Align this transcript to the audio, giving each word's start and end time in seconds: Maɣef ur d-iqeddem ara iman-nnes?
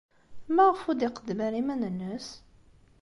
Maɣef 0.55 0.81
ur 0.89 0.95
d-iqeddem 0.97 1.39
ara 1.47 1.57
iman-nnes? 1.61 2.27